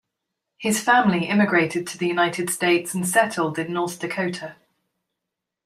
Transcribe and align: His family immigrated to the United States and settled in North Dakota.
His 0.57 0.81
family 0.81 1.25
immigrated 1.27 1.85
to 1.85 1.97
the 1.99 2.07
United 2.07 2.49
States 2.49 2.95
and 2.95 3.07
settled 3.07 3.59
in 3.59 3.71
North 3.71 3.99
Dakota. 3.99 4.55